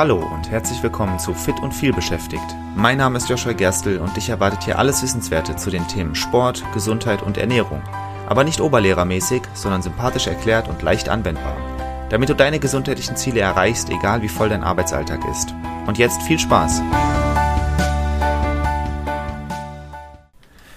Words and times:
Hallo 0.00 0.16
und 0.16 0.50
herzlich 0.50 0.82
willkommen 0.82 1.18
zu 1.18 1.34
Fit 1.34 1.60
und 1.60 1.74
viel 1.74 1.92
beschäftigt. 1.92 2.56
Mein 2.74 2.96
Name 2.96 3.18
ist 3.18 3.28
Joshua 3.28 3.52
Gerstl 3.52 3.98
und 3.98 4.16
dich 4.16 4.30
erwartet 4.30 4.62
hier 4.64 4.78
alles 4.78 5.02
Wissenswerte 5.02 5.56
zu 5.56 5.68
den 5.68 5.86
Themen 5.88 6.14
Sport, 6.14 6.64
Gesundheit 6.72 7.20
und 7.20 7.36
Ernährung. 7.36 7.82
Aber 8.26 8.42
nicht 8.42 8.62
oberlehrermäßig, 8.62 9.42
sondern 9.52 9.82
sympathisch 9.82 10.26
erklärt 10.26 10.68
und 10.68 10.80
leicht 10.80 11.10
anwendbar. 11.10 11.54
Damit 12.08 12.30
du 12.30 12.34
deine 12.34 12.60
gesundheitlichen 12.60 13.16
Ziele 13.16 13.40
erreichst, 13.40 13.90
egal 13.90 14.22
wie 14.22 14.30
voll 14.30 14.48
dein 14.48 14.64
Arbeitsalltag 14.64 15.20
ist. 15.30 15.54
Und 15.86 15.98
jetzt 15.98 16.22
viel 16.22 16.38
Spaß! 16.38 16.80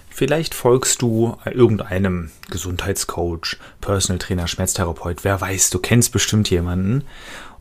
Vielleicht 0.09 0.53
folgst 0.53 1.01
du 1.01 1.37
irgendeinem 1.45 2.29
Gesundheitscoach, 2.49 3.57
Personal 3.81 4.19
Trainer, 4.19 4.47
Schmerztherapeut, 4.47 5.23
wer 5.23 5.41
weiß, 5.41 5.69
du 5.69 5.79
kennst 5.79 6.11
bestimmt 6.11 6.49
jemanden, 6.49 7.03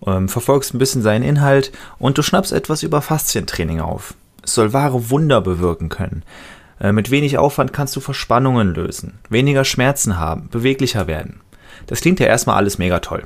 ähm, 0.07 0.29
verfolgst 0.29 0.75
ein 0.75 0.79
bisschen 0.79 1.03
seinen 1.03 1.23
Inhalt 1.23 1.73
und 1.99 2.19
du 2.19 2.23
schnappst 2.23 2.53
etwas 2.53 2.83
über 2.83 3.03
Faszientraining 3.03 3.81
auf. 3.81 4.15
Es 4.43 4.55
soll 4.55 4.73
wahre 4.73 5.11
Wunder 5.11 5.41
bewirken 5.41 5.89
können. 5.89 6.25
Äh, 6.81 6.93
mit 6.93 7.11
wenig 7.11 7.39
Aufwand 7.39 7.73
kannst 7.73 7.95
du 7.97 8.01
Verspannungen 8.01 8.75
lösen, 8.75 9.19
weniger 9.29 9.65
Schmerzen 9.65 10.19
haben, 10.19 10.49
beweglicher 10.51 11.07
werden. 11.07 11.41
Das 11.87 12.01
klingt 12.01 12.21
ja 12.21 12.27
erstmal 12.27 12.57
alles 12.57 12.79
mega 12.79 12.99
toll. 12.99 13.25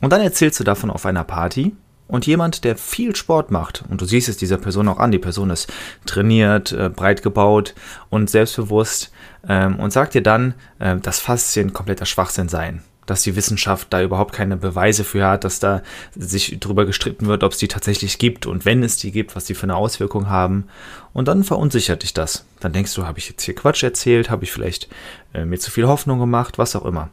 Und 0.00 0.12
dann 0.12 0.20
erzählst 0.20 0.60
du 0.60 0.64
davon 0.64 0.90
auf 0.90 1.06
einer 1.06 1.24
Party 1.24 1.74
und 2.08 2.26
jemand, 2.26 2.64
der 2.64 2.76
viel 2.76 3.16
Sport 3.16 3.50
macht, 3.50 3.82
und 3.88 4.00
du 4.00 4.04
siehst 4.04 4.28
es 4.28 4.36
dieser 4.36 4.58
Person 4.58 4.88
auch 4.88 4.98
an, 4.98 5.10
die 5.10 5.18
Person 5.18 5.50
ist 5.50 5.72
trainiert, 6.04 6.72
äh, 6.72 6.88
breit 6.88 7.22
gebaut 7.22 7.74
und 8.10 8.30
selbstbewusst 8.30 9.10
ähm, 9.48 9.78
und 9.78 9.92
sagt 9.92 10.14
dir 10.14 10.22
dann, 10.22 10.54
äh, 10.78 10.96
dass 10.96 11.18
Faszien 11.18 11.72
kompletter 11.72 12.06
Schwachsinn 12.06 12.48
seien. 12.48 12.82
Dass 13.06 13.22
die 13.22 13.36
Wissenschaft 13.36 13.88
da 13.90 14.02
überhaupt 14.02 14.34
keine 14.34 14.56
Beweise 14.56 15.04
für 15.04 15.26
hat, 15.26 15.44
dass 15.44 15.60
da 15.60 15.82
sich 16.14 16.58
drüber 16.60 16.84
gestritten 16.84 17.26
wird, 17.26 17.44
ob 17.44 17.52
es 17.52 17.58
die 17.58 17.68
tatsächlich 17.68 18.18
gibt 18.18 18.46
und 18.46 18.64
wenn 18.64 18.82
es 18.82 18.96
die 18.96 19.12
gibt, 19.12 19.36
was 19.36 19.44
die 19.44 19.54
für 19.54 19.64
eine 19.64 19.76
Auswirkung 19.76 20.28
haben. 20.28 20.66
Und 21.12 21.28
dann 21.28 21.44
verunsichert 21.44 22.02
dich 22.02 22.14
das. 22.14 22.44
Dann 22.60 22.72
denkst 22.72 22.94
du, 22.94 23.06
habe 23.06 23.18
ich 23.18 23.28
jetzt 23.28 23.42
hier 23.42 23.54
Quatsch 23.54 23.82
erzählt, 23.82 24.28
habe 24.28 24.44
ich 24.44 24.52
vielleicht 24.52 24.88
äh, 25.32 25.44
mir 25.44 25.58
zu 25.58 25.70
viel 25.70 25.86
Hoffnung 25.86 26.18
gemacht, 26.18 26.58
was 26.58 26.76
auch 26.76 26.84
immer 26.84 27.10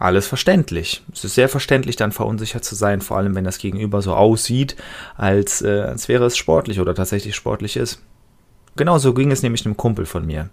alles 0.00 0.26
verständlich. 0.26 1.04
Es 1.12 1.24
ist 1.24 1.34
sehr 1.34 1.48
verständlich, 1.48 1.94
dann 1.94 2.10
verunsichert 2.10 2.64
zu 2.64 2.74
sein, 2.74 3.02
vor 3.02 3.18
allem 3.18 3.34
wenn 3.34 3.44
das 3.44 3.58
Gegenüber 3.58 4.00
so 4.00 4.14
aussieht, 4.14 4.74
als, 5.16 5.60
äh, 5.60 5.82
als 5.82 6.08
wäre 6.08 6.24
es 6.24 6.38
sportlich 6.38 6.80
oder 6.80 6.94
tatsächlich 6.94 7.36
sportlich 7.36 7.76
ist. 7.76 8.00
Genauso 8.76 9.12
ging 9.12 9.30
es 9.30 9.42
nämlich 9.42 9.66
einem 9.66 9.76
Kumpel 9.76 10.06
von 10.06 10.24
mir. 10.24 10.48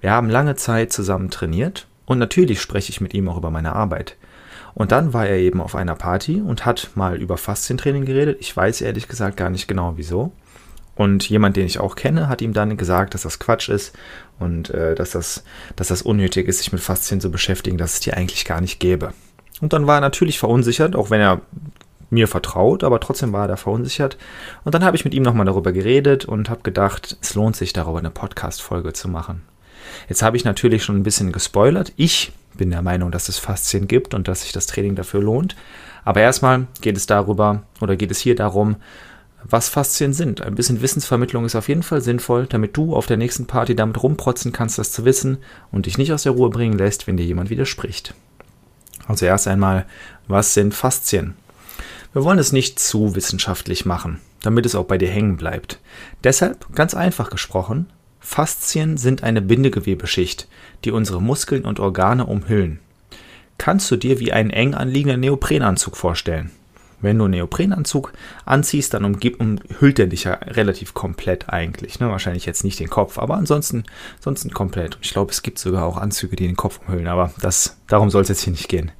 Wir 0.00 0.12
haben 0.12 0.30
lange 0.30 0.54
Zeit 0.54 0.92
zusammen 0.92 1.30
trainiert 1.30 1.88
und 2.06 2.18
natürlich 2.18 2.60
spreche 2.60 2.90
ich 2.90 3.00
mit 3.00 3.12
ihm 3.12 3.28
auch 3.28 3.36
über 3.36 3.50
meine 3.50 3.74
Arbeit. 3.74 4.16
Und 4.74 4.92
dann 4.92 5.12
war 5.12 5.26
er 5.26 5.36
eben 5.36 5.60
auf 5.60 5.74
einer 5.74 5.94
Party 5.94 6.40
und 6.40 6.64
hat 6.64 6.90
mal 6.94 7.20
über 7.20 7.36
Faszientraining 7.36 8.04
geredet. 8.04 8.38
Ich 8.40 8.56
weiß 8.56 8.80
ehrlich 8.80 9.08
gesagt 9.08 9.36
gar 9.36 9.50
nicht 9.50 9.68
genau 9.68 9.94
wieso. 9.96 10.32
Und 10.94 11.28
jemand, 11.28 11.56
den 11.56 11.66
ich 11.66 11.78
auch 11.78 11.96
kenne, 11.96 12.28
hat 12.28 12.42
ihm 12.42 12.52
dann 12.52 12.76
gesagt, 12.76 13.14
dass 13.14 13.22
das 13.22 13.38
Quatsch 13.38 13.68
ist 13.68 13.96
und 14.38 14.70
äh, 14.70 14.94
dass, 14.94 15.12
das, 15.12 15.44
dass 15.76 15.88
das 15.88 16.02
unnötig 16.02 16.48
ist, 16.48 16.58
sich 16.58 16.72
mit 16.72 16.82
Faszien 16.82 17.20
zu 17.20 17.30
beschäftigen, 17.30 17.78
dass 17.78 17.94
es 17.94 18.00
die 18.00 18.12
eigentlich 18.12 18.44
gar 18.44 18.60
nicht 18.60 18.78
gäbe. 18.78 19.12
Und 19.60 19.72
dann 19.72 19.86
war 19.86 19.96
er 19.96 20.00
natürlich 20.02 20.38
verunsichert, 20.38 20.94
auch 20.94 21.10
wenn 21.10 21.20
er 21.20 21.40
mir 22.10 22.28
vertraut, 22.28 22.84
aber 22.84 23.00
trotzdem 23.00 23.32
war 23.32 23.44
er 23.44 23.48
da 23.48 23.56
verunsichert. 23.56 24.18
Und 24.64 24.74
dann 24.74 24.84
habe 24.84 24.96
ich 24.96 25.04
mit 25.04 25.14
ihm 25.14 25.22
nochmal 25.22 25.46
darüber 25.46 25.72
geredet 25.72 26.26
und 26.26 26.50
habe 26.50 26.62
gedacht, 26.62 27.16
es 27.22 27.34
lohnt 27.34 27.56
sich 27.56 27.72
darüber 27.72 27.98
eine 27.98 28.10
Podcast-Folge 28.10 28.92
zu 28.92 29.08
machen. 29.08 29.42
Jetzt 30.08 30.22
habe 30.22 30.36
ich 30.36 30.44
natürlich 30.44 30.84
schon 30.84 30.96
ein 30.96 31.02
bisschen 31.02 31.32
gespoilert. 31.32 31.92
Ich 31.96 32.32
bin 32.54 32.70
der 32.70 32.82
Meinung, 32.82 33.10
dass 33.10 33.28
es 33.28 33.38
Faszien 33.38 33.88
gibt 33.88 34.14
und 34.14 34.28
dass 34.28 34.42
sich 34.42 34.52
das 34.52 34.66
Training 34.66 34.94
dafür 34.94 35.22
lohnt. 35.22 35.56
Aber 36.04 36.20
erstmal 36.20 36.66
geht 36.80 36.96
es 36.96 37.06
darüber 37.06 37.62
oder 37.80 37.96
geht 37.96 38.10
es 38.10 38.18
hier 38.18 38.34
darum, 38.34 38.76
was 39.44 39.68
Faszien 39.68 40.12
sind. 40.12 40.40
Ein 40.40 40.54
bisschen 40.54 40.82
Wissensvermittlung 40.82 41.44
ist 41.44 41.56
auf 41.56 41.68
jeden 41.68 41.82
Fall 41.82 42.00
sinnvoll, 42.00 42.46
damit 42.46 42.76
du 42.76 42.94
auf 42.94 43.06
der 43.06 43.16
nächsten 43.16 43.46
Party 43.46 43.74
damit 43.74 44.02
rumprotzen 44.02 44.52
kannst, 44.52 44.78
das 44.78 44.92
zu 44.92 45.04
wissen 45.04 45.38
und 45.70 45.86
dich 45.86 45.98
nicht 45.98 46.12
aus 46.12 46.22
der 46.22 46.32
Ruhe 46.32 46.50
bringen 46.50 46.78
lässt, 46.78 47.06
wenn 47.06 47.16
dir 47.16 47.26
jemand 47.26 47.50
widerspricht. 47.50 48.14
Also 49.06 49.26
erst 49.26 49.48
einmal, 49.48 49.86
was 50.28 50.54
sind 50.54 50.74
Faszien? 50.74 51.34
Wir 52.12 52.24
wollen 52.24 52.38
es 52.38 52.52
nicht 52.52 52.78
zu 52.78 53.14
wissenschaftlich 53.14 53.84
machen, 53.84 54.20
damit 54.42 54.66
es 54.66 54.74
auch 54.74 54.84
bei 54.84 54.98
dir 54.98 55.08
hängen 55.08 55.36
bleibt. 55.36 55.80
Deshalb, 56.22 56.72
ganz 56.74 56.94
einfach 56.94 57.30
gesprochen, 57.30 57.86
Faszien 58.22 58.96
sind 58.96 59.24
eine 59.24 59.42
Bindegewebeschicht, 59.42 60.48
die 60.84 60.92
unsere 60.92 61.20
Muskeln 61.20 61.64
und 61.64 61.80
Organe 61.80 62.24
umhüllen. 62.24 62.78
Kannst 63.58 63.90
du 63.90 63.96
dir 63.96 64.20
wie 64.20 64.32
einen 64.32 64.50
eng 64.50 64.74
anliegenden 64.74 65.20
Neoprenanzug 65.20 65.96
vorstellen? 65.96 66.50
Wenn 67.00 67.18
du 67.18 67.24
einen 67.24 67.32
Neoprenanzug 67.32 68.12
anziehst, 68.44 68.94
dann 68.94 69.04
umhüllt 69.04 69.98
er 69.98 70.06
dich 70.06 70.24
ja 70.24 70.34
relativ 70.34 70.94
komplett 70.94 71.50
eigentlich. 71.50 71.98
Ne? 71.98 72.08
Wahrscheinlich 72.08 72.46
jetzt 72.46 72.62
nicht 72.62 72.78
den 72.78 72.88
Kopf, 72.88 73.18
aber 73.18 73.34
ansonsten, 73.34 73.84
ansonsten 74.16 74.50
komplett. 74.50 74.98
Ich 75.02 75.10
glaube, 75.10 75.32
es 75.32 75.42
gibt 75.42 75.58
sogar 75.58 75.84
auch 75.84 75.96
Anzüge, 75.96 76.36
die 76.36 76.46
den 76.46 76.56
Kopf 76.56 76.80
umhüllen, 76.86 77.08
aber 77.08 77.32
das, 77.40 77.76
darum 77.88 78.08
soll 78.08 78.22
es 78.22 78.28
jetzt 78.28 78.42
hier 78.42 78.52
nicht 78.52 78.68
gehen. 78.68 78.92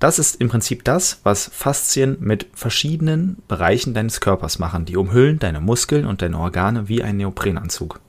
Das 0.00 0.18
ist 0.18 0.40
im 0.40 0.48
Prinzip 0.48 0.84
das, 0.84 1.20
was 1.22 1.50
Faszien 1.52 2.16
mit 2.20 2.46
verschiedenen 2.52 3.42
Bereichen 3.48 3.94
deines 3.94 4.20
Körpers 4.20 4.58
machen. 4.58 4.84
Die 4.84 4.96
umhüllen 4.96 5.38
deine 5.38 5.60
Muskeln 5.60 6.04
und 6.04 6.20
deine 6.22 6.38
Organe 6.38 6.88
wie 6.88 7.02
ein 7.02 7.16
Neoprenanzug. 7.16 8.00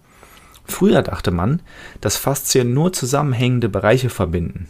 Früher 0.69 1.01
dachte 1.01 1.31
man, 1.31 1.61
dass 2.01 2.17
Faszien 2.17 2.73
nur 2.73 2.93
zusammenhängende 2.93 3.69
Bereiche 3.69 4.09
verbinden 4.09 4.67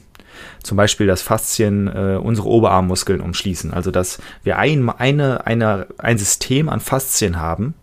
zum 0.64 0.78
Beispiel 0.78 1.08
das 1.08 1.22
Faszien 1.22 1.88
äh, 1.88 2.20
unsere 2.22 2.48
Oberarmmuskeln 2.48 3.22
umschließen. 3.22 3.74
Also 3.74 3.92
dass 3.92 4.20
wir 4.44 4.58
ein, 4.58 4.90
eine, 4.90 5.46
eine, 5.46 5.88
ein 5.98 6.18
System 6.18 6.70
an 6.70 6.80
Faszien 6.80 7.40
haben, 7.40 7.74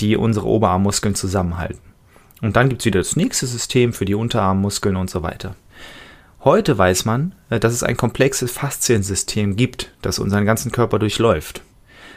die 0.00 0.16
unsere 0.16 0.46
Oberarmmuskeln 0.46 1.14
zusammenhalten. 1.14 1.80
Und 2.40 2.56
dann 2.56 2.68
gibt 2.68 2.82
es 2.82 2.86
wieder 2.86 3.00
das 3.00 3.16
nächste 3.16 3.46
System 3.46 3.92
für 3.92 4.04
die 4.04 4.14
Unterarmmuskeln 4.14 4.96
und 4.96 5.10
so 5.10 5.22
weiter. 5.22 5.56
Heute 6.42 6.78
weiß 6.78 7.04
man, 7.04 7.34
äh, 7.50 7.60
dass 7.60 7.72
es 7.72 7.82
ein 7.82 7.96
komplexes 7.96 8.50
Fasziensystem 8.50 9.56
gibt, 9.56 9.92
das 10.02 10.18
unseren 10.18 10.46
ganzen 10.46 10.72
Körper 10.72 10.98
durchläuft. 10.98 11.62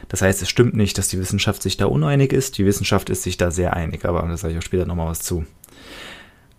Das 0.10 0.22
heißt, 0.22 0.42
es 0.42 0.50
stimmt 0.50 0.76
nicht, 0.76 0.98
dass 0.98 1.08
die 1.08 1.20
Wissenschaft 1.20 1.64
sich 1.64 1.78
da 1.78 1.86
uneinig 1.86 2.34
ist. 2.34 2.58
Die 2.58 2.66
Wissenschaft 2.66 3.10
ist 3.10 3.24
sich 3.24 3.38
da 3.38 3.52
sehr 3.52 3.74
einig, 3.74 4.06
aber 4.06 4.22
da 4.22 4.38
sage 4.38 4.54
ich 4.54 4.60
auch 4.60 4.64
später 4.64 4.86
nochmal 4.86 5.08
was 5.08 5.22
zu. 5.22 5.46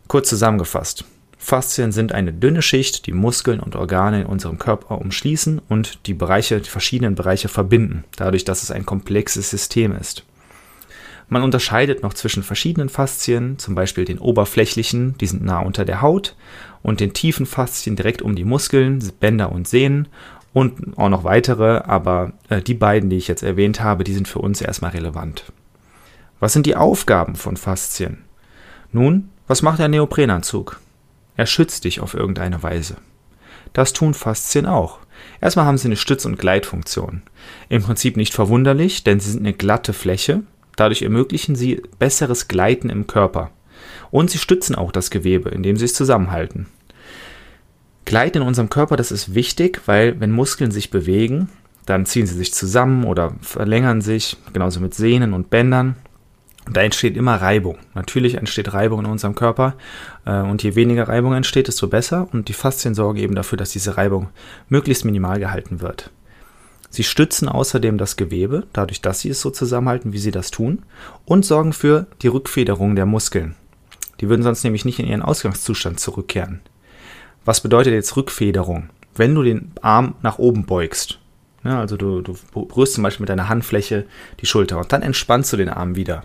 Kurz 0.09 0.28
zusammengefasst. 0.28 1.05
Faszien 1.38 1.93
sind 1.93 2.12
eine 2.12 2.33
dünne 2.33 2.62
Schicht, 2.62 3.06
die 3.06 3.12
Muskeln 3.12 3.60
und 3.60 3.77
Organe 3.77 4.22
in 4.22 4.27
unserem 4.27 4.59
Körper 4.59 4.99
umschließen 4.99 5.60
und 5.69 6.06
die 6.06 6.15
Bereiche, 6.15 6.60
die 6.60 6.71
verschiedenen 6.71 7.15
Bereiche 7.15 7.49
verbinden, 7.49 8.04
dadurch, 8.16 8.44
dass 8.44 8.62
es 8.62 8.71
ein 8.71 8.87
komplexes 8.87 9.50
System 9.50 9.94
ist. 9.94 10.25
Man 11.28 11.43
unterscheidet 11.43 12.03
noch 12.03 12.15
zwischen 12.15 12.43
verschiedenen 12.43 12.88
Faszien, 12.88 13.59
zum 13.59 13.75
Beispiel 13.75 14.04
den 14.04 14.19
oberflächlichen, 14.19 15.16
die 15.19 15.27
sind 15.27 15.44
nah 15.44 15.59
unter 15.59 15.84
der 15.84 16.00
Haut, 16.00 16.34
und 16.83 17.00
den 17.00 17.15
tiefen 17.15 17.47
Faszien 17.47 17.97
direkt 17.97 18.21
um 18.22 18.37
die 18.37 18.44
Muskeln, 18.44 19.03
Bänder 19.21 19.50
und 19.50 19.66
Sehnen 19.66 20.09
und 20.54 20.97
auch 20.97 21.10
noch 21.10 21.25
weitere, 21.25 21.82
aber 21.84 22.32
äh, 22.48 22.62
die 22.62 22.75
beiden, 22.75 23.10
die 23.10 23.16
ich 23.16 23.28
jetzt 23.28 23.42
erwähnt 23.42 23.82
habe, 23.82 24.04
die 24.04 24.15
sind 24.15 24.28
für 24.28 24.38
uns 24.38 24.62
erstmal 24.62 24.92
relevant. 24.92 25.53
Was 26.41 26.54
sind 26.54 26.65
die 26.65 26.76
Aufgaben 26.76 27.34
von 27.34 27.56
Faszien? 27.56 28.25
Nun, 28.92 29.28
was 29.47 29.62
macht 29.62 29.81
ein 29.81 29.91
Neoprenanzug? 29.91 30.81
Er 31.37 31.47
schützt 31.47 31.84
dich 31.84 32.00
auf 32.00 32.15
irgendeine 32.15 32.62
Weise. 32.62 32.97
Das 33.72 33.92
tun 33.92 34.15
Faszien 34.15 34.66
auch. 34.66 35.00
Erstmal 35.41 35.66
haben 35.66 35.78
sie 35.78 35.88
eine 35.88 35.97
Stütz- 35.97 36.25
und 36.25 36.38
Gleitfunktion. 36.38 37.22
Im 37.69 37.82
Prinzip 37.82 38.16
nicht 38.16 38.32
verwunderlich, 38.32 39.03
denn 39.03 39.19
sie 39.19 39.32
sind 39.32 39.41
eine 39.41 39.54
glatte 39.54 39.92
Fläche. 39.92 40.42
Dadurch 40.76 41.03
ermöglichen 41.03 41.56
sie 41.56 41.82
besseres 41.98 42.47
Gleiten 42.47 42.91
im 42.91 43.09
Körper. 43.09 43.50
Und 44.12 44.31
sie 44.31 44.38
stützen 44.38 44.76
auch 44.76 44.92
das 44.92 45.10
Gewebe, 45.10 45.48
indem 45.48 45.76
sie 45.76 45.86
es 45.86 45.94
zusammenhalten. 45.94 46.66
Gleiten 48.04 48.42
in 48.42 48.48
unserem 48.48 48.70
Körper, 48.70 48.97
das 48.97 49.12
ist 49.12 49.34
wichtig, 49.34 49.82
weil 49.87 50.20
wenn 50.20 50.31
Muskeln 50.31 50.70
sich 50.70 50.91
bewegen, 50.91 51.48
dann 51.86 52.06
ziehen 52.06 52.27
sie 52.27 52.36
sich 52.36 52.53
zusammen 52.54 53.04
oder 53.04 53.34
verlängern 53.41 54.01
sich, 54.01 54.36
genauso 54.53 54.80
mit 54.80 54.95
Sehnen 54.95 55.33
und 55.33 55.51
Bändern. 55.51 55.97
Da 56.71 56.80
entsteht 56.80 57.16
immer 57.16 57.36
Reibung. 57.36 57.77
Natürlich 57.95 58.36
entsteht 58.36 58.72
Reibung 58.72 59.01
in 59.01 59.06
unserem 59.06 59.34
Körper 59.34 59.74
äh, 60.24 60.41
und 60.41 60.62
je 60.62 60.74
weniger 60.74 61.09
Reibung 61.09 61.34
entsteht, 61.34 61.68
desto 61.68 61.89
besser. 61.89 62.27
Und 62.33 62.48
die 62.48 62.54
Faszien 62.54 62.95
sorgen 62.95 63.18
eben 63.18 63.34
dafür, 63.34 63.59
dass 63.59 63.71
diese 63.71 63.98
Reibung 63.98 64.28
möglichst 64.71 65.04
minimal 65.04 65.39
gehalten 65.39 65.83
wird. 65.83 66.10
Sie 66.89 67.04
stützen 67.04 67.48
außerdem 67.48 67.98
das 67.98 68.16
Gewebe, 68.16 68.66
dadurch, 68.72 69.03
dass 69.03 69.21
sie 69.21 69.28
es 69.28 69.41
so 69.41 69.50
zusammenhalten, 69.50 70.12
wie 70.12 70.18
sie 70.18 70.30
das 70.30 70.50
tun, 70.50 70.84
und 71.27 71.45
sorgen 71.45 71.72
für 71.72 72.07
die 72.22 72.28
Rückfederung 72.28 72.97
der 72.97 73.04
Muskeln. 73.04 73.57
Die 74.21 74.28
würden 74.28 74.42
sonst 74.42 74.62
nämlich 74.65 74.84
nicht 74.84 75.00
in 75.00 75.07
ihren 75.07 75.22
Ausgangszustand 75.22 75.98
zurückkehren. 76.00 76.60
Was 77.45 77.61
bedeutet 77.61 77.93
jetzt 77.93 78.17
Rückfederung? 78.17 78.91
Wenn 79.15 79.35
du 79.35 79.43
den 79.43 79.73
Arm 79.81 80.17
nach 80.23 80.39
oben 80.39 80.67
beugst, 80.67 81.19
ja, 81.63 81.81
also 81.81 81.97
du, 81.97 82.21
du 82.21 82.37
berührst 82.53 82.95
zum 82.95 83.05
Beispiel 83.05 83.23
mit 83.23 83.31
deiner 83.31 83.49
Handfläche 83.49 84.07
die 84.41 84.47
Schulter 84.47 84.79
und 84.79 84.93
dann 84.93 85.03
entspannst 85.03 85.53
du 85.53 85.57
den 85.57 85.69
Arm 85.69 85.97
wieder 85.97 86.25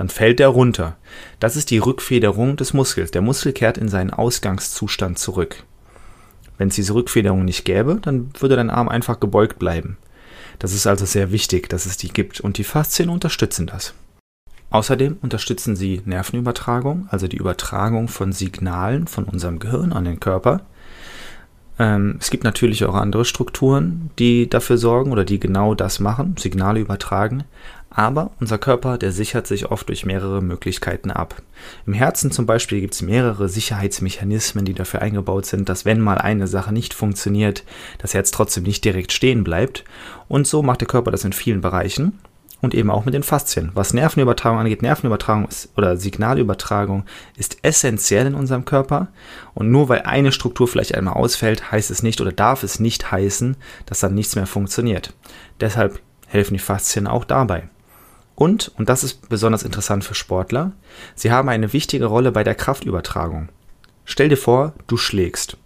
dann 0.00 0.08
fällt 0.08 0.40
er 0.40 0.48
runter. 0.48 0.96
Das 1.40 1.56
ist 1.56 1.70
die 1.70 1.76
Rückfederung 1.76 2.56
des 2.56 2.72
Muskels. 2.72 3.10
Der 3.10 3.20
Muskel 3.20 3.52
kehrt 3.52 3.76
in 3.76 3.90
seinen 3.90 4.08
Ausgangszustand 4.08 5.18
zurück. 5.18 5.64
Wenn 6.56 6.68
es 6.68 6.74
diese 6.74 6.94
Rückfederung 6.94 7.44
nicht 7.44 7.66
gäbe, 7.66 7.98
dann 8.00 8.30
würde 8.40 8.56
dein 8.56 8.70
Arm 8.70 8.88
einfach 8.88 9.20
gebeugt 9.20 9.58
bleiben. 9.58 9.98
Das 10.58 10.72
ist 10.72 10.86
also 10.86 11.04
sehr 11.04 11.32
wichtig, 11.32 11.68
dass 11.68 11.84
es 11.84 11.98
die 11.98 12.08
gibt 12.08 12.40
und 12.40 12.56
die 12.56 12.64
Faszien 12.64 13.10
unterstützen 13.10 13.66
das. 13.66 13.92
Außerdem 14.70 15.18
unterstützen 15.20 15.74
sie 15.74 16.00
Nervenübertragung, 16.04 17.08
also 17.10 17.26
die 17.26 17.36
Übertragung 17.36 18.08
von 18.08 18.32
Signalen 18.32 19.08
von 19.08 19.24
unserem 19.24 19.58
Gehirn 19.58 19.92
an 19.92 20.04
den 20.04 20.20
Körper. 20.20 20.62
Ähm, 21.80 22.18
es 22.20 22.30
gibt 22.30 22.44
natürlich 22.44 22.84
auch 22.84 22.94
andere 22.94 23.24
Strukturen, 23.24 24.10
die 24.18 24.48
dafür 24.48 24.78
sorgen 24.78 25.10
oder 25.10 25.24
die 25.24 25.40
genau 25.40 25.74
das 25.74 25.98
machen, 25.98 26.36
Signale 26.38 26.78
übertragen. 26.78 27.44
Aber 27.92 28.30
unser 28.38 28.58
Körper, 28.58 28.98
der 28.98 29.10
sichert 29.10 29.48
sich 29.48 29.72
oft 29.72 29.88
durch 29.88 30.06
mehrere 30.06 30.40
Möglichkeiten 30.40 31.10
ab. 31.10 31.42
Im 31.86 31.92
Herzen 31.92 32.30
zum 32.30 32.46
Beispiel 32.46 32.80
gibt 32.80 32.94
es 32.94 33.02
mehrere 33.02 33.48
Sicherheitsmechanismen, 33.48 34.64
die 34.64 34.74
dafür 34.74 35.02
eingebaut 35.02 35.46
sind, 35.46 35.68
dass 35.68 35.84
wenn 35.84 36.00
mal 36.00 36.18
eine 36.18 36.46
Sache 36.46 36.72
nicht 36.72 36.94
funktioniert, 36.94 37.64
das 37.98 38.14
Herz 38.14 38.30
trotzdem 38.30 38.62
nicht 38.62 38.84
direkt 38.84 39.10
stehen 39.10 39.42
bleibt. 39.42 39.82
Und 40.28 40.46
so 40.46 40.62
macht 40.62 40.82
der 40.82 40.88
Körper 40.88 41.10
das 41.10 41.24
in 41.24 41.32
vielen 41.32 41.62
Bereichen 41.62 42.12
und 42.60 42.74
eben 42.74 42.90
auch 42.90 43.04
mit 43.04 43.14
den 43.14 43.22
Faszien. 43.22 43.70
Was 43.74 43.94
Nervenübertragung 43.94 44.58
angeht, 44.58 44.82
Nervenübertragung 44.82 45.46
ist, 45.46 45.70
oder 45.76 45.96
Signalübertragung 45.96 47.04
ist 47.36 47.58
essentiell 47.62 48.26
in 48.26 48.34
unserem 48.34 48.64
Körper. 48.64 49.08
Und 49.54 49.70
nur 49.70 49.88
weil 49.88 50.02
eine 50.02 50.32
Struktur 50.32 50.68
vielleicht 50.68 50.94
einmal 50.94 51.14
ausfällt, 51.14 51.70
heißt 51.70 51.90
es 51.90 52.02
nicht 52.02 52.20
oder 52.20 52.32
darf 52.32 52.62
es 52.62 52.80
nicht 52.80 53.10
heißen, 53.10 53.56
dass 53.86 54.00
dann 54.00 54.14
nichts 54.14 54.36
mehr 54.36 54.46
funktioniert. 54.46 55.14
Deshalb 55.60 56.00
helfen 56.26 56.54
die 56.54 56.60
Faszien 56.60 57.06
auch 57.06 57.24
dabei. 57.24 57.68
Und, 58.34 58.72
und 58.78 58.88
das 58.88 59.04
ist 59.04 59.28
besonders 59.28 59.64
interessant 59.64 60.02
für 60.02 60.14
Sportler, 60.14 60.72
sie 61.14 61.30
haben 61.30 61.50
eine 61.50 61.74
wichtige 61.74 62.06
Rolle 62.06 62.32
bei 62.32 62.42
der 62.42 62.54
Kraftübertragung. 62.54 63.50
Stell 64.06 64.30
dir 64.30 64.38
vor, 64.38 64.72
du 64.86 64.96
schlägst. 64.96 65.58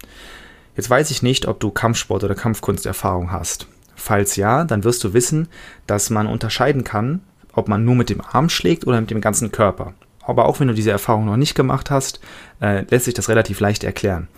Jetzt 0.77 0.91
weiß 0.91 1.13
ich 1.13 1.23
nicht, 1.23 1.47
ob 1.47 1.61
du 1.61 1.71
Kampfsport 1.71 2.25
oder 2.25 2.35
Kampfkunsterfahrung 2.35 3.31
hast. 3.31 3.69
Falls 3.97 4.37
ja, 4.37 4.65
dann 4.65 4.85
wirst 4.85 5.05
du 5.05 5.13
wissen, 5.13 5.49
dass 5.87 6.11
man 6.11 6.27
unterscheiden 6.27 6.85
kann, 6.85 7.21
ob 7.53 7.69
man 7.69 7.85
nur 7.85 7.95
mit 7.95 8.11
dem 8.11 8.21
Arm 8.21 8.49
schlägt 8.49 8.87
oder 8.87 9.01
mit 9.01 9.11
dem 9.11 9.21
ganzen 9.21 9.53
Körper. 9.53 9.95
Aber 10.23 10.47
auch 10.47 10.61
wenn 10.61 10.69
du 10.69 10.75
diese 10.75 10.91
Erfahrung 10.91 11.27
noch 11.27 11.37
nicht 11.37 11.55
gemacht 11.55 11.91
hast, 11.91 12.21
äh, 12.61 12.85
lässt 12.91 13.05
sich 13.05 13.15
das 13.15 13.29
relativ 13.29 13.61
leicht 13.61 13.85
erklären. 13.85 14.29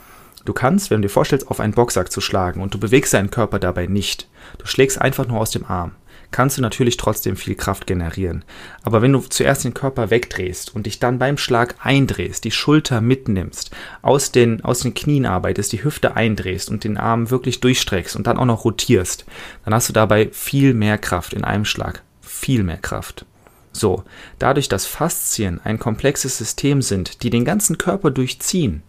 Du 0.45 0.53
kannst, 0.53 0.91
wenn 0.91 1.03
du 1.03 1.09
dir 1.09 1.13
vorstellst, 1.13 1.49
auf 1.51 1.61
einen 1.61 1.73
Boxsack 1.73 2.11
zu 2.13 2.21
schlagen 2.21 2.61
und 2.61 2.75
du 2.75 2.79
bewegst 2.79 3.15
deinen 3.15 3.31
Körper 3.31 3.59
dabei 3.59 3.87
nicht. 3.87 4.29
Du 4.59 4.67
schlägst 4.67 5.01
einfach 5.01 5.27
nur 5.27 5.41
aus 5.41 5.51
dem 5.51 5.65
Arm 5.65 5.93
kannst 6.31 6.59
du 6.59 6.63
natürlich 6.63 6.97
trotzdem 6.97 7.37
viel 7.37 7.55
Kraft 7.55 7.87
generieren. 7.87 8.45
Aber 8.83 9.03
wenn 9.03 9.13
du 9.13 9.21
zuerst 9.21 9.65
den 9.65 9.75
Körper 9.75 10.11
wegdrehst 10.11 10.75
und 10.75 10.87
dich 10.87 10.99
dann 10.99 11.19
beim 11.19 11.39
Schlag 11.39 11.77
eindrehst, 11.79 12.45
die 12.45 12.51
Schulter 12.51 13.01
mitnimmst, 13.01 13.71
aus 14.03 14.33
den, 14.33 14.65
aus 14.65 14.81
den 14.81 14.95
Knien 14.95 15.27
arbeitest, 15.27 15.73
die 15.73 15.85
Hüfte 15.85 16.17
eindrehst 16.17 16.71
und 16.71 16.85
den 16.85 16.97
Arm 16.97 17.31
wirklich 17.31 17.61
durchstreckst 17.61 18.17
und 18.17 18.27
dann 18.27 18.39
auch 18.39 18.45
noch 18.45 18.65
rotierst, 18.65 19.25
dann 19.65 19.75
hast 19.75 19.89
du 19.89 19.93
dabei 19.93 20.29
viel 20.33 20.75
mehr 20.75 20.99
Kraft 20.99 21.33
in 21.33 21.45
einem 21.45 21.65
Schlag. 21.65 22.03
Viel 22.21 22.63
mehr 22.63 22.79
Kraft. 22.79 23.25
So, 23.73 24.05
dadurch, 24.39 24.69
dass 24.69 24.87
Faszien 24.87 25.61
ein 25.63 25.79
komplexes 25.79 26.39
System 26.39 26.81
sind, 26.81 27.23
die 27.23 27.31
den 27.31 27.45
ganzen 27.45 27.79
Körper 27.79 28.11
durchziehen, 28.11 28.83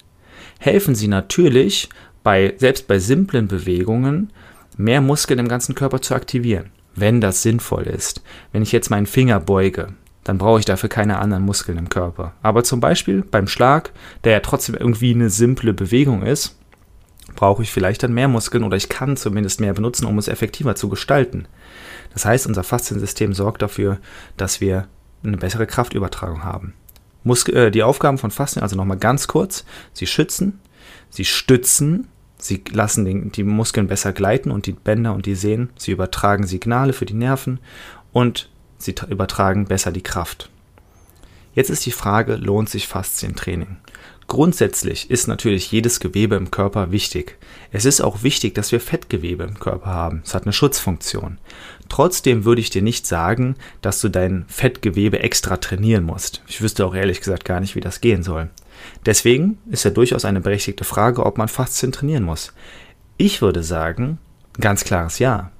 helfen 0.60 0.96
sie 0.96 1.08
natürlich, 1.08 1.90
bei, 2.24 2.56
selbst 2.58 2.88
bei 2.88 3.00
simplen 3.00 3.48
Bewegungen, 3.48 4.32
mehr 4.76 5.02
Muskeln 5.02 5.40
im 5.40 5.48
ganzen 5.48 5.76
Körper 5.76 6.02
zu 6.02 6.14
aktivieren 6.14 6.72
wenn 6.98 7.22
das 7.22 7.42
sinnvoll 7.42 7.84
ist. 7.84 8.22
Wenn 8.52 8.64
ich 8.64 8.72
jetzt 8.72 8.90
meinen 8.90 9.06
Finger 9.06 9.40
beuge, 9.40 9.94
dann 10.24 10.38
brauche 10.38 10.60
ich 10.60 10.66
dafür 10.66 10.90
keine 10.90 11.20
anderen 11.20 11.46
Muskeln 11.46 11.78
im 11.78 11.90
Körper. 11.90 12.34
Aber 12.42 12.64
zum 12.64 12.82
Beispiel 12.82 13.22
beim 13.22 13.48
Schlag, 13.48 13.92
der 14.24 14.34
ja 14.34 14.40
trotzdem 14.42 14.76
irgendwie 14.76 15.14
eine 15.14 15.30
simple 15.30 15.74
Bewegung 15.74 16.24
ist, 16.24 16.58
brauche 17.36 17.64
ich 17.64 17.72
vielleicht 17.72 18.04
dann 18.04 18.14
mehr 18.14 18.28
Muskeln 18.28 18.64
oder 18.64 18.76
ich 18.76 18.90
kann 18.90 19.16
zumindest 19.16 19.62
mehr 19.62 19.74
benutzen, 19.74 20.06
um 20.06 20.18
es 20.18 20.28
effektiver 20.28 20.76
zu 20.76 20.90
gestalten. 20.90 21.48
Das 22.14 22.26
heißt, 22.26 22.48
unser 22.48 22.64
Fasziensystem 22.64 23.34
sorgt 23.34 23.62
dafür, 23.62 24.00
dass 24.36 24.60
wir 24.60 24.88
eine 25.24 25.38
bessere 25.38 25.68
Kraftübertragung 25.68 26.44
haben. 26.44 26.74
Mus 27.24 27.48
äh, 27.48 27.72
die 27.72 27.84
Aufgaben 27.84 28.18
von 28.18 28.32
Faszien, 28.32 28.64
also 28.64 28.76
nochmal 28.76 28.98
ganz 28.98 29.28
kurz, 29.28 29.66
sie 29.94 30.08
schützen, 30.08 30.60
sie 31.10 31.26
stützen, 31.26 32.08
Sie 32.38 32.64
lassen 32.72 33.06
den, 33.06 33.32
die 33.32 33.44
Muskeln 33.44 33.88
besser 33.88 34.14
gleiten 34.14 34.52
und 34.52 34.66
die 34.66 34.74
Bänder 34.74 35.14
und 35.14 35.26
die 35.26 35.36
Sehnen. 35.36 35.70
Sie 35.78 35.92
übertragen 35.92 36.46
Signale 36.46 36.94
für 36.94 37.06
die 37.06 37.14
Nerven 37.14 37.60
und 38.14 38.50
sie 38.78 38.96
übertragen 39.10 39.66
besser 39.66 39.92
die 39.92 40.04
Kraft. 40.04 40.50
Jetzt 41.54 41.72
ist 41.72 41.86
die 41.86 41.92
Frage, 41.92 42.36
lohnt 42.36 42.70
sich 42.70 42.88
Faszientraining? 42.88 43.78
Grundsätzlich 44.28 45.10
ist 45.10 45.28
natürlich 45.28 45.72
jedes 45.72 46.02
Gewebe 46.02 46.36
im 46.36 46.52
Körper 46.52 46.92
wichtig. 46.92 47.38
Es 47.72 47.86
ist 47.86 48.02
auch 48.02 48.24
wichtig, 48.24 48.54
dass 48.54 48.74
wir 48.74 48.82
Fettgewebe 48.82 49.46
im 49.46 49.58
Körper 49.58 49.88
haben. 49.88 50.22
Es 50.26 50.34
hat 50.34 50.44
eine 50.44 50.52
Schutzfunktion. 50.52 51.38
Trotzdem 51.88 52.44
würde 52.44 52.60
ich 52.60 52.70
dir 52.70 52.82
nicht 52.82 53.08
sagen, 53.08 53.56
dass 53.82 54.02
du 54.02 54.10
dein 54.10 54.46
Fettgewebe 54.50 55.22
extra 55.22 55.58
trainieren 55.58 56.04
musst. 56.04 56.44
Ich 56.48 56.62
wüsste 56.62 56.86
auch 56.86 56.94
ehrlich 56.94 57.20
gesagt 57.20 57.46
gar 57.46 57.62
nicht, 57.62 57.76
wie 57.76 57.80
das 57.82 58.02
gehen 58.02 58.22
soll. 58.22 58.50
Deswegen 59.06 59.58
ist 59.70 59.84
ja 59.84 59.92
durchaus 59.92 60.26
eine 60.26 60.42
berechtigte 60.42 60.84
Frage, 60.84 61.26
ob 61.26 61.38
man 61.38 61.48
Faszien 61.48 61.92
trainieren 61.92 62.24
muss. 62.24 62.54
Ich 63.18 63.42
würde 63.42 63.64
sagen, 63.64 64.20
ganz 64.60 64.84
klares 64.84 65.20
Ja. 65.20 65.52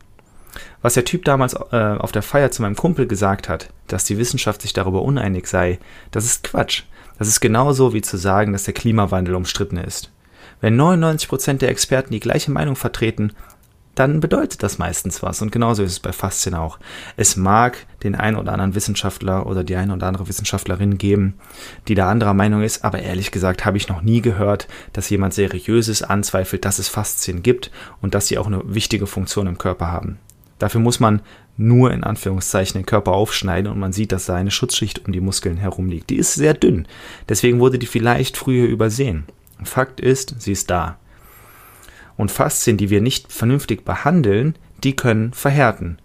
Was 0.82 0.96
der 0.96 1.06
Typ 1.06 1.26
damals 1.26 1.54
äh, 1.54 1.98
auf 2.00 2.12
der 2.12 2.22
Feier 2.22 2.52
zu 2.52 2.62
meinem 2.62 2.76
Kumpel 2.76 3.08
gesagt 3.08 3.50
hat, 3.50 3.70
dass 3.88 4.06
die 4.06 4.18
Wissenschaft 4.18 4.62
sich 4.62 4.74
darüber 4.74 5.02
uneinig 5.02 5.48
sei, 5.48 5.80
das 6.12 6.26
ist 6.26 6.44
Quatsch. 6.44 6.84
Das 7.20 7.28
ist 7.28 7.40
genauso 7.40 7.94
wie 7.94 8.02
zu 8.02 8.18
sagen, 8.18 8.54
dass 8.54 8.64
der 8.64 8.74
Klimawandel 8.74 9.36
umstritten 9.36 9.78
ist. 9.78 10.12
Wenn 10.62 10.80
99% 10.80 11.58
der 11.58 11.70
Experten 11.70 12.12
die 12.12 12.20
gleiche 12.20 12.52
Meinung 12.52 12.76
vertreten, 12.76 13.34
dann 14.00 14.20
bedeutet 14.20 14.62
das 14.64 14.78
meistens 14.78 15.24
was. 15.24 15.42
Und 15.42 15.52
genauso 15.52 15.84
ist 15.84 15.92
es 15.94 16.00
bei 16.00 16.12
Faszien 16.12 16.56
auch. 16.56 16.78
Es 17.16 17.36
mag 17.36 17.86
den 18.04 18.16
einen 18.16 18.38
oder 18.38 18.54
anderen 18.54 18.76
Wissenschaftler 18.76 19.48
oder 19.48 19.64
die 19.64 19.76
eine 19.76 19.94
oder 19.94 20.08
andere 20.08 20.28
Wissenschaftlerin 20.28 20.98
geben, 20.98 21.36
die 21.88 21.96
da 21.96 22.10
anderer 22.10 22.34
Meinung 22.34 22.62
ist, 22.62 22.84
aber 22.84 23.00
ehrlich 23.00 23.32
gesagt 23.32 23.66
habe 23.66 23.78
ich 23.78 23.90
noch 23.90 24.02
nie 24.02 24.22
gehört, 24.22 24.68
dass 24.94 25.10
jemand 25.10 25.34
Seriöses 25.34 26.04
anzweifelt, 26.04 26.64
dass 26.66 26.80
es 26.80 26.90
Faszien 26.90 27.42
gibt 27.42 27.72
und 28.02 28.14
dass 28.14 28.28
sie 28.28 28.38
auch 28.38 28.48
eine 28.48 28.62
wichtige 28.66 29.08
Funktion 29.08 29.48
im 29.48 29.58
Körper 29.58 29.92
haben. 29.92 30.20
Dafür 30.60 30.82
muss 30.82 31.00
man 31.00 31.22
nur 31.56 31.92
in 31.92 32.04
Anführungszeichen 32.04 32.80
den 32.80 32.86
Körper 32.86 33.14
aufschneiden 33.14 33.72
und 33.72 33.80
man 33.80 33.94
sieht, 33.94 34.12
dass 34.12 34.28
da 34.28 34.36
eine 34.36 34.52
Schutzschicht 34.52 35.06
um 35.06 35.12
die 35.12 35.22
Muskeln 35.22 35.58
herum 35.58 35.88
liegt. 35.88 36.12
Die 36.12 36.18
ist 36.18 36.36
sehr 36.36 36.54
dünn. 36.54 36.88
Deswegen 37.28 37.60
wurde 37.60 37.80
die 37.80 37.88
vielleicht 37.88 38.38
früher 38.38 38.68
übersehen. 38.68 39.26
Fakt 39.64 40.00
ist, 40.00 40.36
sie 40.40 40.52
ist 40.52 40.70
da. 40.70 40.98
Und 42.18 42.32
Faszien, 42.32 42.78
die 42.78 42.90
wir 42.90 43.02
nicht 43.02 43.32
vernünftig 43.32 43.86
behandeln, 43.86 44.56
die 44.84 44.96
können 44.96 45.34
verhärten 45.34 45.98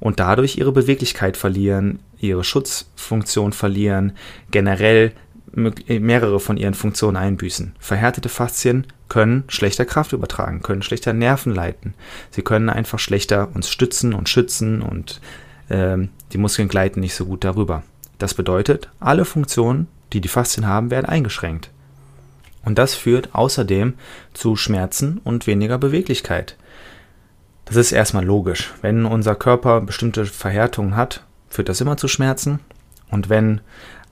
und 0.00 0.20
dadurch 0.20 0.56
ihre 0.56 0.72
Beweglichkeit 0.72 1.36
verlieren, 1.36 2.00
ihre 2.18 2.44
Schutzfunktion 2.44 3.52
verlieren, 3.52 4.12
generell 4.50 5.12
mehrere 5.52 6.40
von 6.40 6.56
ihren 6.56 6.74
Funktionen 6.74 7.16
einbüßen. 7.16 7.74
Verhärtete 7.78 8.28
Faszien 8.28 8.86
können 9.08 9.44
schlechter 9.48 9.84
Kraft 9.84 10.12
übertragen, 10.12 10.62
können 10.62 10.82
schlechter 10.82 11.12
Nerven 11.12 11.54
leiten. 11.54 11.94
Sie 12.30 12.42
können 12.42 12.68
einfach 12.68 12.98
schlechter 12.98 13.48
uns 13.54 13.68
stützen 13.68 14.14
und 14.14 14.28
schützen 14.28 14.82
und 14.82 15.20
äh, 15.68 15.96
die 16.32 16.38
Muskeln 16.38 16.68
gleiten 16.68 17.00
nicht 17.00 17.14
so 17.14 17.24
gut 17.24 17.44
darüber. 17.44 17.82
Das 18.18 18.34
bedeutet, 18.34 18.90
alle 19.00 19.24
Funktionen, 19.24 19.88
die 20.12 20.20
die 20.20 20.28
Faszien 20.28 20.66
haben, 20.66 20.90
werden 20.90 21.06
eingeschränkt. 21.06 21.70
Und 22.68 22.76
das 22.76 22.94
führt 22.94 23.34
außerdem 23.34 23.94
zu 24.34 24.54
Schmerzen 24.54 25.22
und 25.24 25.46
weniger 25.46 25.78
Beweglichkeit. 25.78 26.58
Das 27.64 27.76
ist 27.76 27.92
erstmal 27.92 28.26
logisch. 28.26 28.74
Wenn 28.82 29.06
unser 29.06 29.34
Körper 29.36 29.80
bestimmte 29.80 30.26
Verhärtungen 30.26 30.94
hat, 30.94 31.24
führt 31.48 31.70
das 31.70 31.80
immer 31.80 31.96
zu 31.96 32.08
Schmerzen. 32.08 32.60
Und 33.10 33.30
wenn 33.30 33.62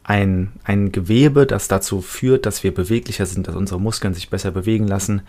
ein, 0.04 0.54
ein 0.64 0.90
Gewebe, 0.90 1.44
das 1.44 1.68
dazu 1.68 2.00
führt, 2.00 2.46
dass 2.46 2.64
wir 2.64 2.72
beweglicher 2.72 3.26
sind, 3.26 3.46
dass 3.46 3.56
unsere 3.56 3.78
Muskeln 3.78 4.14
sich 4.14 4.30
besser 4.30 4.52
bewegen 4.52 4.88
lassen, 4.88 5.20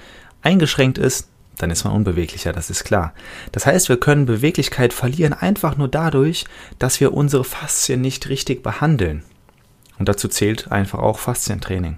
eingeschränkt 0.42 0.98
ist, 0.98 1.28
dann 1.58 1.70
ist 1.70 1.84
man 1.84 1.92
unbeweglicher, 1.92 2.54
das 2.54 2.70
ist 2.70 2.86
klar. 2.86 3.14
Das 3.52 3.66
heißt, 3.66 3.90
wir 3.90 4.00
können 4.00 4.26
Beweglichkeit 4.26 4.94
verlieren 4.94 5.34
einfach 5.34 5.76
nur 5.76 5.90
dadurch, 5.90 6.46
dass 6.80 7.02
wir 7.02 7.14
unsere 7.14 7.44
Faszien 7.44 8.00
nicht 8.00 8.30
richtig 8.30 8.64
behandeln. 8.64 9.24
Und 10.00 10.08
dazu 10.08 10.30
zählt 10.30 10.72
einfach 10.72 11.00
auch 11.00 11.20
Faszientraining. 11.20 11.98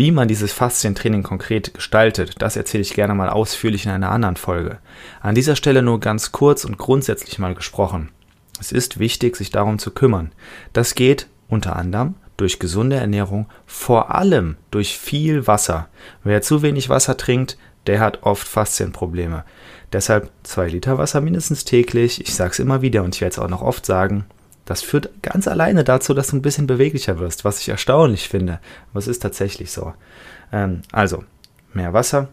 Wie 0.00 0.12
man 0.12 0.28
dieses 0.28 0.54
Faszientraining 0.54 1.22
konkret 1.22 1.74
gestaltet, 1.74 2.36
das 2.38 2.56
erzähle 2.56 2.80
ich 2.80 2.94
gerne 2.94 3.12
mal 3.12 3.28
ausführlich 3.28 3.84
in 3.84 3.90
einer 3.90 4.10
anderen 4.10 4.36
Folge. 4.36 4.78
An 5.20 5.34
dieser 5.34 5.56
Stelle 5.56 5.82
nur 5.82 6.00
ganz 6.00 6.32
kurz 6.32 6.64
und 6.64 6.78
grundsätzlich 6.78 7.38
mal 7.38 7.54
gesprochen. 7.54 8.08
Es 8.58 8.72
ist 8.72 8.98
wichtig, 8.98 9.36
sich 9.36 9.50
darum 9.50 9.78
zu 9.78 9.90
kümmern. 9.90 10.32
Das 10.72 10.94
geht 10.94 11.26
unter 11.50 11.76
anderem 11.76 12.14
durch 12.38 12.58
gesunde 12.58 12.96
Ernährung, 12.96 13.44
vor 13.66 14.14
allem 14.14 14.56
durch 14.70 14.96
viel 14.96 15.46
Wasser. 15.46 15.90
Wer 16.24 16.40
zu 16.40 16.62
wenig 16.62 16.88
Wasser 16.88 17.18
trinkt, 17.18 17.58
der 17.86 18.00
hat 18.00 18.22
oft 18.22 18.48
Faszienprobleme. 18.48 19.44
Deshalb 19.92 20.30
zwei 20.44 20.68
Liter 20.68 20.96
Wasser 20.96 21.20
mindestens 21.20 21.66
täglich. 21.66 22.22
Ich 22.22 22.34
sage 22.34 22.52
es 22.52 22.58
immer 22.58 22.80
wieder 22.80 23.02
und 23.02 23.16
ich 23.16 23.20
werde 23.20 23.32
es 23.32 23.38
auch 23.38 23.50
noch 23.50 23.60
oft 23.60 23.84
sagen. 23.84 24.24
Das 24.70 24.82
führt 24.82 25.10
ganz 25.20 25.48
alleine 25.48 25.82
dazu, 25.82 26.14
dass 26.14 26.28
du 26.28 26.36
ein 26.36 26.42
bisschen 26.42 26.68
beweglicher 26.68 27.18
wirst, 27.18 27.44
was 27.44 27.60
ich 27.60 27.70
erstaunlich 27.70 28.28
finde. 28.28 28.60
Aber 28.92 29.00
es 29.00 29.08
ist 29.08 29.18
tatsächlich 29.18 29.72
so. 29.72 29.94
Ähm, 30.52 30.82
also, 30.92 31.24
mehr 31.74 31.92
Wasser, 31.92 32.28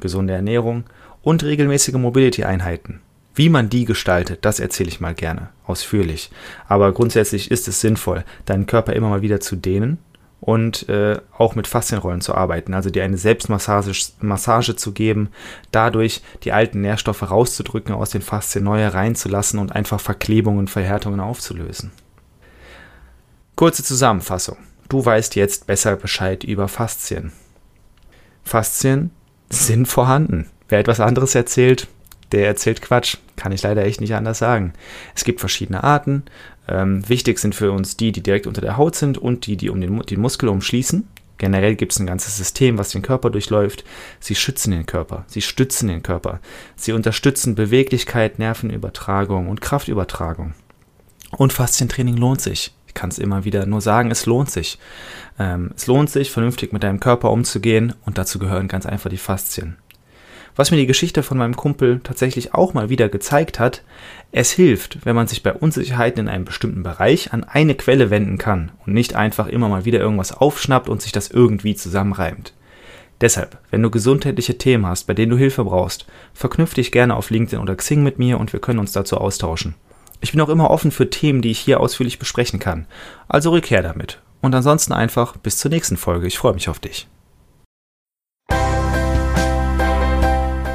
gesunde 0.00 0.32
Ernährung 0.32 0.84
und 1.20 1.44
regelmäßige 1.44 1.96
Mobility-Einheiten. 1.96 3.02
Wie 3.34 3.50
man 3.50 3.68
die 3.68 3.84
gestaltet, 3.84 4.46
das 4.46 4.60
erzähle 4.60 4.88
ich 4.88 5.00
mal 5.00 5.12
gerne, 5.12 5.50
ausführlich. 5.66 6.30
Aber 6.68 6.90
grundsätzlich 6.92 7.50
ist 7.50 7.68
es 7.68 7.82
sinnvoll, 7.82 8.24
deinen 8.46 8.64
Körper 8.64 8.94
immer 8.94 9.10
mal 9.10 9.20
wieder 9.20 9.40
zu 9.40 9.54
dehnen 9.54 9.98
und 10.44 10.90
äh, 10.90 11.18
auch 11.38 11.54
mit 11.54 11.66
Faszienrollen 11.66 12.20
zu 12.20 12.34
arbeiten, 12.34 12.74
also 12.74 12.90
dir 12.90 13.02
eine 13.02 13.16
Selbstmassage 13.16 13.92
Massage 14.20 14.76
zu 14.76 14.92
geben, 14.92 15.30
dadurch 15.72 16.20
die 16.42 16.52
alten 16.52 16.82
Nährstoffe 16.82 17.30
rauszudrücken, 17.30 17.94
aus 17.94 18.10
den 18.10 18.20
Faszien 18.20 18.62
neue 18.62 18.92
reinzulassen 18.92 19.58
und 19.58 19.72
einfach 19.72 20.00
Verklebungen, 20.00 20.68
Verhärtungen 20.68 21.20
aufzulösen. 21.20 21.92
Kurze 23.56 23.82
Zusammenfassung. 23.84 24.58
Du 24.90 25.02
weißt 25.02 25.34
jetzt 25.34 25.66
besser 25.66 25.96
Bescheid 25.96 26.44
über 26.44 26.68
Faszien. 26.68 27.32
Faszien 28.42 29.12
sind 29.48 29.88
vorhanden. 29.88 30.50
Wer 30.68 30.80
etwas 30.80 31.00
anderes 31.00 31.34
erzählt, 31.34 31.88
der 32.32 32.46
erzählt 32.46 32.82
Quatsch. 32.82 33.16
Kann 33.36 33.52
ich 33.52 33.62
leider 33.62 33.84
echt 33.84 34.00
nicht 34.00 34.14
anders 34.14 34.38
sagen. 34.38 34.72
Es 35.14 35.24
gibt 35.24 35.40
verschiedene 35.40 35.84
Arten. 35.84 36.24
Ähm, 36.68 37.08
wichtig 37.08 37.38
sind 37.38 37.54
für 37.54 37.72
uns 37.72 37.96
die, 37.96 38.12
die 38.12 38.22
direkt 38.22 38.46
unter 38.46 38.60
der 38.60 38.76
Haut 38.76 38.96
sind 38.96 39.18
und 39.18 39.46
die, 39.46 39.56
die 39.56 39.70
um 39.70 39.80
den, 39.80 40.00
den 40.00 40.20
Muskel 40.20 40.48
umschließen. 40.48 41.06
Generell 41.38 41.74
gibt 41.74 41.92
es 41.92 41.98
ein 41.98 42.06
ganzes 42.06 42.36
System, 42.36 42.78
was 42.78 42.90
den 42.90 43.02
Körper 43.02 43.28
durchläuft. 43.30 43.84
Sie 44.20 44.34
schützen 44.34 44.70
den 44.70 44.86
Körper, 44.86 45.24
sie 45.26 45.42
stützen 45.42 45.88
den 45.88 46.02
Körper, 46.02 46.40
sie 46.76 46.92
unterstützen 46.92 47.54
Beweglichkeit, 47.54 48.38
Nervenübertragung 48.38 49.48
und 49.48 49.60
Kraftübertragung. 49.60 50.54
Und 51.36 51.52
Faszientraining 51.52 52.16
lohnt 52.16 52.40
sich. 52.40 52.72
Ich 52.86 52.94
kann 52.94 53.10
es 53.10 53.18
immer 53.18 53.44
wieder 53.44 53.66
nur 53.66 53.80
sagen, 53.80 54.12
es 54.12 54.24
lohnt 54.24 54.50
sich. 54.50 54.78
Ähm, 55.38 55.72
es 55.76 55.88
lohnt 55.88 56.10
sich, 56.10 56.30
vernünftig 56.30 56.72
mit 56.72 56.84
deinem 56.84 57.00
Körper 57.00 57.32
umzugehen 57.32 57.94
und 58.04 58.18
dazu 58.18 58.38
gehören 58.38 58.68
ganz 58.68 58.86
einfach 58.86 59.10
die 59.10 59.16
Faszien. 59.16 59.76
Was 60.56 60.70
mir 60.70 60.76
die 60.76 60.86
Geschichte 60.86 61.22
von 61.24 61.36
meinem 61.36 61.56
Kumpel 61.56 62.00
tatsächlich 62.04 62.54
auch 62.54 62.74
mal 62.74 62.88
wieder 62.88 63.08
gezeigt 63.08 63.58
hat, 63.58 63.82
es 64.30 64.52
hilft, 64.52 65.04
wenn 65.04 65.16
man 65.16 65.26
sich 65.26 65.42
bei 65.42 65.52
Unsicherheiten 65.52 66.20
in 66.20 66.28
einem 66.28 66.44
bestimmten 66.44 66.82
Bereich 66.84 67.32
an 67.32 67.42
eine 67.42 67.74
Quelle 67.74 68.10
wenden 68.10 68.38
kann 68.38 68.70
und 68.86 68.92
nicht 68.92 69.16
einfach 69.16 69.48
immer 69.48 69.68
mal 69.68 69.84
wieder 69.84 69.98
irgendwas 69.98 70.32
aufschnappt 70.32 70.88
und 70.88 71.02
sich 71.02 71.12
das 71.12 71.28
irgendwie 71.28 71.74
zusammenreimt. 71.74 72.52
Deshalb, 73.20 73.58
wenn 73.70 73.82
du 73.82 73.90
gesundheitliche 73.90 74.58
Themen 74.58 74.86
hast, 74.86 75.06
bei 75.06 75.14
denen 75.14 75.30
du 75.30 75.36
Hilfe 75.36 75.64
brauchst, 75.64 76.06
verknüpf 76.34 76.74
dich 76.74 76.92
gerne 76.92 77.16
auf 77.16 77.30
LinkedIn 77.30 77.60
oder 77.60 77.74
Xing 77.76 78.02
mit 78.02 78.18
mir 78.18 78.38
und 78.38 78.52
wir 78.52 78.60
können 78.60 78.80
uns 78.80 78.92
dazu 78.92 79.18
austauschen. 79.18 79.74
Ich 80.20 80.32
bin 80.32 80.40
auch 80.40 80.48
immer 80.48 80.70
offen 80.70 80.90
für 80.90 81.10
Themen, 81.10 81.42
die 81.42 81.50
ich 81.50 81.58
hier 81.58 81.80
ausführlich 81.80 82.18
besprechen 82.18 82.58
kann. 82.58 82.86
Also 83.28 83.50
rückkehr 83.50 83.82
damit. 83.82 84.20
Und 84.40 84.54
ansonsten 84.54 84.92
einfach 84.92 85.36
bis 85.36 85.58
zur 85.58 85.70
nächsten 85.70 85.96
Folge. 85.96 86.26
Ich 86.26 86.38
freue 86.38 86.54
mich 86.54 86.68
auf 86.68 86.78
dich. 86.78 87.08